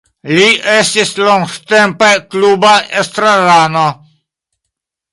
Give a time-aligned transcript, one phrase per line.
[0.35, 0.45] Li
[0.75, 3.87] estis longtempe kluba estrarano.